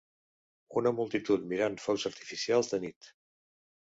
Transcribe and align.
Una 0.79 0.93
multitud 0.99 1.43
mirant 1.51 1.77
focs 1.83 2.07
artificials 2.11 2.73
de 2.75 2.79
nit 2.87 3.13